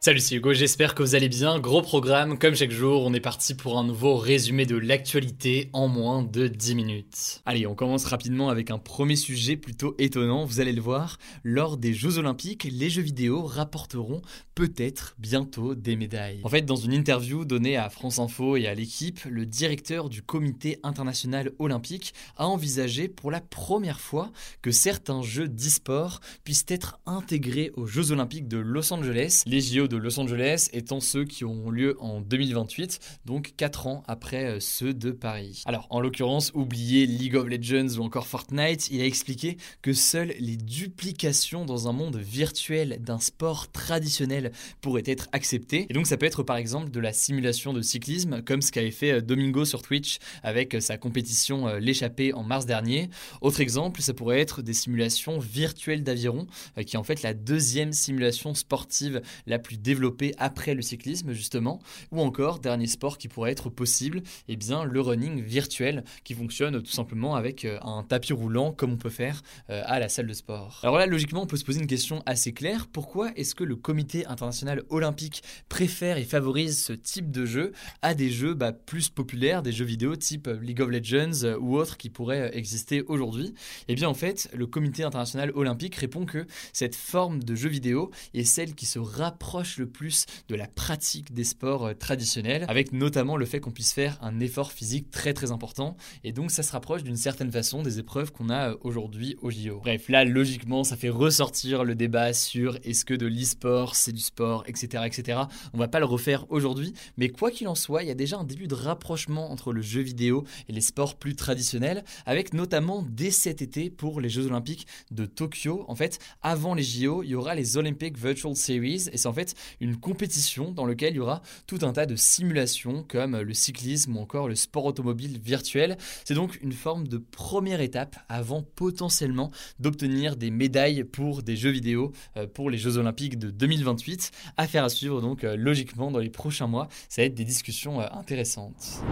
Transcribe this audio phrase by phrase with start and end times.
[0.00, 1.58] Salut, c'est Hugo, j'espère que vous allez bien.
[1.58, 5.88] Gros programme, comme chaque jour, on est parti pour un nouveau résumé de l'actualité en
[5.88, 7.42] moins de 10 minutes.
[7.44, 11.18] Allez, on commence rapidement avec un premier sujet plutôt étonnant, vous allez le voir.
[11.42, 14.22] Lors des Jeux Olympiques, les jeux vidéo rapporteront
[14.54, 16.42] peut-être bientôt des médailles.
[16.44, 20.22] En fait, dans une interview donnée à France Info et à l'équipe, le directeur du
[20.22, 24.30] comité international olympique a envisagé pour la première fois
[24.62, 29.42] que certains jeux d'e-sport puissent être intégrés aux Jeux Olympiques de Los Angeles.
[29.44, 34.02] Les JO de Los Angeles étant ceux qui auront lieu en 2028, donc 4 ans
[34.06, 35.62] après euh, ceux de Paris.
[35.66, 40.34] Alors, en l'occurrence, oubliez League of Legends ou encore Fortnite, il a expliqué que seules
[40.38, 45.86] les duplications dans un monde virtuel d'un sport traditionnel pourraient être acceptées.
[45.88, 48.90] Et donc, ça peut être par exemple de la simulation de cyclisme, comme ce qu'avait
[48.90, 53.08] fait euh, Domingo sur Twitch avec euh, sa compétition L'échappée en mars dernier.
[53.40, 56.46] Autre exemple, ça pourrait être des simulations virtuelles d'aviron,
[56.86, 61.80] qui est en fait la deuxième simulation sportive la plus développé après le cyclisme justement,
[62.10, 66.82] ou encore dernier sport qui pourrait être possible, eh bien le running virtuel qui fonctionne
[66.82, 70.26] tout simplement avec euh, un tapis roulant comme on peut faire euh, à la salle
[70.26, 70.80] de sport.
[70.82, 73.76] Alors là logiquement on peut se poser une question assez claire, pourquoi est-ce que le
[73.76, 79.08] comité international olympique préfère et favorise ce type de jeu à des jeux bah, plus
[79.08, 83.54] populaires, des jeux vidéo type League of Legends euh, ou autres qui pourraient exister aujourd'hui?
[83.88, 87.68] Et eh bien en fait le comité international olympique répond que cette forme de jeu
[87.68, 92.64] vidéo est celle qui se rapproche le plus de la pratique des sports euh, traditionnels,
[92.68, 96.50] avec notamment le fait qu'on puisse faire un effort physique très très important, et donc
[96.50, 99.80] ça se rapproche d'une certaine façon des épreuves qu'on a euh, aujourd'hui au JO.
[99.80, 104.22] Bref, là logiquement ça fait ressortir le débat sur est-ce que de l'e-sport c'est du
[104.22, 105.04] sport, etc.
[105.06, 105.40] etc.
[105.74, 108.38] On va pas le refaire aujourd'hui, mais quoi qu'il en soit, il y a déjà
[108.38, 113.04] un début de rapprochement entre le jeu vidéo et les sports plus traditionnels, avec notamment
[113.08, 115.84] dès cet été pour les Jeux Olympiques de Tokyo.
[115.88, 119.32] En fait, avant les JO, il y aura les Olympic Virtual Series, et c'est en
[119.32, 123.54] fait une compétition dans laquelle il y aura tout un tas de simulations comme le
[123.54, 125.96] cyclisme ou encore le sport automobile virtuel.
[126.24, 131.70] C'est donc une forme de première étape avant potentiellement d'obtenir des médailles pour des jeux
[131.70, 134.30] vidéo euh, pour les Jeux Olympiques de 2028.
[134.56, 136.88] Affaire à suivre donc euh, logiquement dans les prochains mois.
[137.08, 139.02] Ça va être des discussions euh, intéressantes.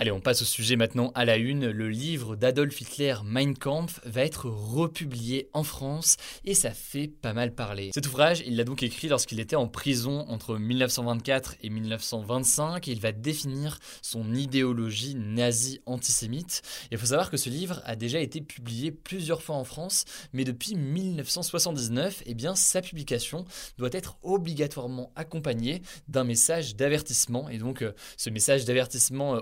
[0.00, 1.70] Allez, on passe au sujet maintenant à la une.
[1.70, 7.32] Le livre d'Adolf Hitler, Mein Kampf, va être republié en France et ça fait pas
[7.32, 7.90] mal parler.
[7.92, 12.92] Cet ouvrage, il l'a donc écrit lorsqu'il était en prison entre 1924 et 1925 et
[12.92, 16.62] il va définir son idéologie nazie antisémite.
[16.92, 20.44] Il faut savoir que ce livre a déjà été publié plusieurs fois en France, mais
[20.44, 23.46] depuis 1979, eh bien, sa publication
[23.78, 27.48] doit être obligatoirement accompagnée d'un message d'avertissement.
[27.48, 29.40] Et donc, euh, ce message d'avertissement euh,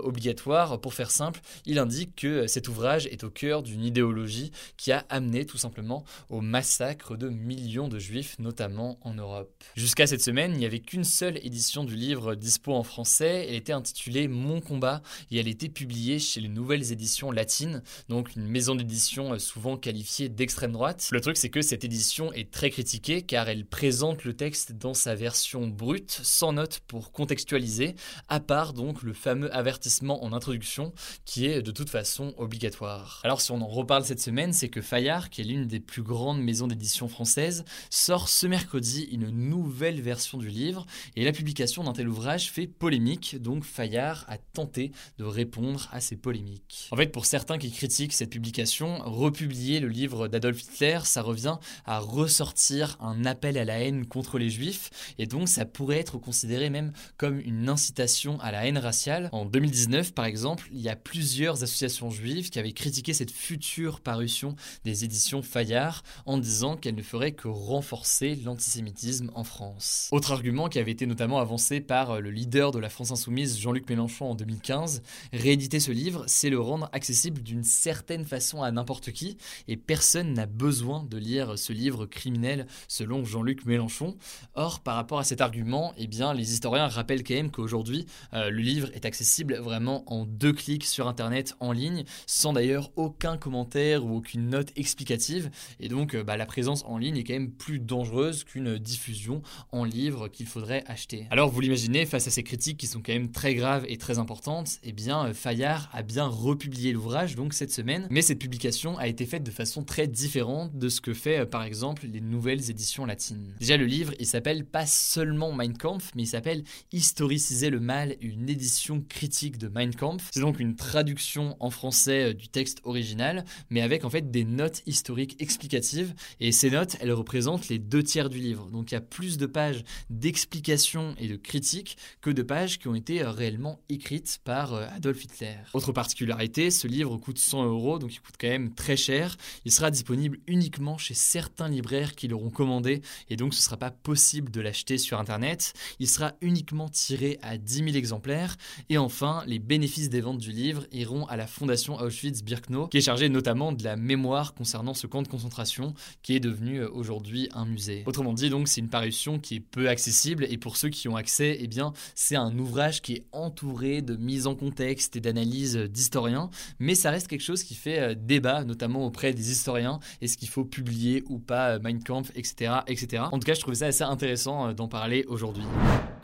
[0.81, 5.05] pour faire simple, il indique que cet ouvrage est au cœur d'une idéologie qui a
[5.09, 9.51] amené tout simplement au massacre de millions de juifs, notamment en Europe.
[9.75, 13.45] Jusqu'à cette semaine, il n'y avait qu'une seule édition du livre dispo en français.
[13.49, 18.35] Elle était intitulée Mon combat et elle était publiée chez les nouvelles éditions latines, donc
[18.35, 21.09] une maison d'édition souvent qualifiée d'extrême droite.
[21.11, 24.93] Le truc, c'est que cette édition est très critiquée car elle présente le texte dans
[24.93, 27.95] sa version brute, sans note pour contextualiser,
[28.29, 30.93] à part donc le fameux avertissement en introduction
[31.25, 33.19] qui est de toute façon obligatoire.
[33.23, 36.03] Alors si on en reparle cette semaine, c'est que Fayard, qui est l'une des plus
[36.03, 40.85] grandes maisons d'édition françaises, sort ce mercredi une nouvelle version du livre
[41.15, 45.99] et la publication d'un tel ouvrage fait polémique, donc Fayard a tenté de répondre à
[45.99, 46.87] ces polémiques.
[46.91, 51.57] En fait, pour certains qui critiquent cette publication, republier le livre d'Adolf Hitler, ça revient
[51.85, 56.17] à ressortir un appel à la haine contre les juifs et donc ça pourrait être
[56.17, 59.29] considéré même comme une incitation à la haine raciale.
[59.31, 63.99] En 2019, par exemple, il y a plusieurs associations juives qui avaient critiqué cette future
[64.01, 70.09] parution des éditions Fayard en disant qu'elle ne ferait que renforcer l'antisémitisme en France.
[70.11, 73.89] Autre argument qui avait été notamment avancé par le leader de la France Insoumise, Jean-Luc
[73.89, 75.01] Mélenchon, en 2015,
[75.33, 79.37] rééditer ce livre, c'est le rendre accessible d'une certaine façon à n'importe qui,
[79.67, 84.17] et personne n'a besoin de lire ce livre criminel selon Jean-Luc Mélenchon.
[84.55, 88.49] Or, par rapport à cet argument, eh bien, les historiens rappellent quand même qu'aujourd'hui, euh,
[88.49, 93.37] le livre est accessible vraiment en deux clics sur Internet en ligne, sans d'ailleurs aucun
[93.37, 95.49] commentaire ou aucune note explicative.
[95.79, 99.41] Et donc, euh, bah, la présence en ligne est quand même plus dangereuse qu'une diffusion
[99.71, 101.27] en livre qu'il faudrait acheter.
[101.29, 104.19] Alors, vous l'imaginez, face à ces critiques qui sont quand même très graves et très
[104.19, 108.97] importantes, eh bien, euh, Fayard a bien republié l'ouvrage donc cette semaine, mais cette publication
[108.97, 112.69] a été faite de façon très différente de ce que fait par exemple les nouvelles
[112.69, 113.55] éditions latines.
[113.59, 118.15] Déjà, le livre, il s'appelle pas seulement Mein Kampf, mais il s'appelle Historiciser le mal,
[118.21, 120.06] une édition critique de Mein Kampf.
[120.31, 124.45] C'est donc une traduction en français euh, du texte original, mais avec en fait des
[124.45, 126.13] notes historiques explicatives.
[126.39, 128.69] Et ces notes, elles représentent les deux tiers du livre.
[128.71, 132.87] Donc il y a plus de pages d'explications et de critiques que de pages qui
[132.87, 135.57] ont été euh, réellement écrites par euh, Adolf Hitler.
[135.73, 139.37] Autre particularité, ce livre coûte 100 euros, donc il coûte quand même très cher.
[139.65, 143.77] Il sera disponible uniquement chez certains libraires qui l'auront commandé, et donc ce ne sera
[143.77, 145.73] pas possible de l'acheter sur Internet.
[145.99, 148.57] Il sera uniquement tiré à 10 000 exemplaires.
[148.89, 153.01] Et enfin, les bénéfices des ventes du livre iront à la fondation Auschwitz-Birkenau, qui est
[153.01, 155.93] chargée notamment de la mémoire concernant ce camp de concentration,
[156.23, 158.03] qui est devenu euh, aujourd'hui un musée.
[158.05, 161.15] Autrement dit, donc, c'est une parution qui est peu accessible, et pour ceux qui ont
[161.15, 165.77] accès, eh bien, c'est un ouvrage qui est entouré de mise en contexte et d'analyse
[165.77, 166.49] d'historiens,
[166.79, 170.49] mais ça reste quelque chose qui fait euh, débat, notamment auprès des historiens, est-ce qu'il
[170.49, 173.23] faut publier ou pas euh, Mein Kampf, etc., etc.
[173.31, 175.63] En tout cas, je trouvais ça assez intéressant d'en parler aujourd'hui.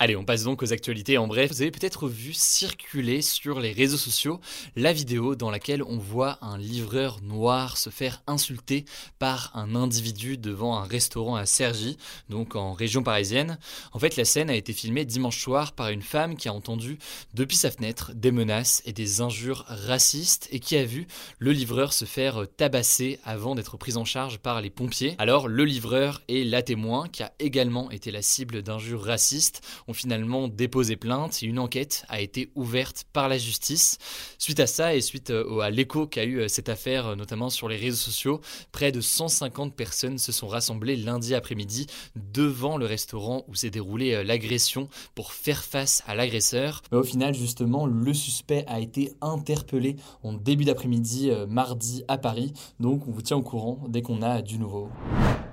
[0.04, 1.18] Allez, on passe donc aux actualités.
[1.18, 4.42] En bref, vous avez peut-être vu circuler sur les réseaux sociaux
[4.76, 8.84] la vidéo dans laquelle on voit un livreur noir se faire insulter
[9.18, 11.96] par un individu devant un restaurant à Cergy,
[12.28, 13.58] donc en région parisienne.
[13.94, 17.00] En fait, la scène a été filmée dimanche soir par une femme qui a entendu
[17.34, 21.08] depuis sa fenêtre des menaces et des injures racistes et qui a vu
[21.40, 25.16] le livreur se faire tabasser avant d'être pris en charge par les pompiers.
[25.18, 29.62] Alors, le livreur et la témoin, qui a également été la cible d'injures racistes,
[29.94, 34.00] ont finalement déposé plainte et une enquête a été ouverte par la justice.
[34.40, 37.52] Suite à ça et suite euh, à l'écho qu'a eu euh, cette affaire, euh, notamment
[37.52, 38.42] sur les réseaux sociaux,
[38.72, 41.86] près de 150 personnes se sont rassemblées lundi après-midi
[42.16, 46.82] devant le restaurant où s'est déroulée l'agression pour faire face à l'agresseur.
[46.92, 52.54] Au final, justement, le suspect a été interpellé en début d'après-midi mardi à Paris.
[52.80, 54.90] Donc on vous tient au courant dès qu'on a du nouveau.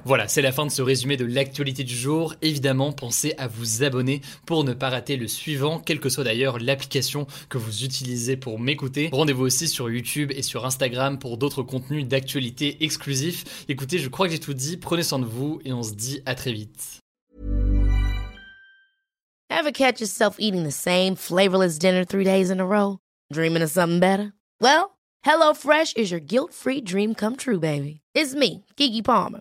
[0.07, 2.35] Voilà, c'est la fin de ce résumé de l'actualité du jour.
[2.41, 6.59] Évidemment, pensez à vous abonner pour ne pas rater le suivant, quelle que soit d'ailleurs
[6.59, 9.11] l'application que vous utilisez pour m'écouter.
[9.13, 13.67] Rendez-vous aussi sur YouTube et sur Instagram pour d'autres contenus d'actualité exclusifs.
[13.69, 16.23] Écoutez, je crois que j'ai tout dit, prenez soin de vous et on se dit
[16.25, 17.01] à très vite.
[19.51, 22.99] Ever catch yourself eating the same flavorless dinner three days in a row?
[23.31, 24.33] Dreaming of something better?
[24.63, 28.01] Well, HelloFresh is your guilt-free dream come true, baby.
[28.15, 29.41] It's me, Kiki Palmer.